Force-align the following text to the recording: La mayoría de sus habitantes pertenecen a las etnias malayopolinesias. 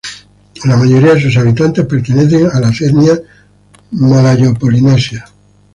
La 0.65 0.77
mayoría 0.77 1.13
de 1.13 1.21
sus 1.21 1.37
habitantes 1.37 1.85
pertenecen 1.85 2.47
a 2.51 2.59
las 2.59 2.81
etnias 2.81 3.21
malayopolinesias. 3.91 5.31